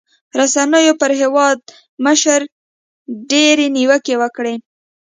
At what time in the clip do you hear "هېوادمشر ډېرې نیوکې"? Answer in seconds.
1.21-4.15